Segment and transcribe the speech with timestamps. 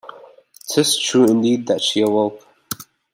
[0.67, 2.41] ’Tis true indeed that she awoke.